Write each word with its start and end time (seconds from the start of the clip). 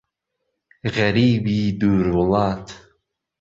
غەریبی 0.95 1.61
دوور 1.79 2.07
وڵات 2.15 2.65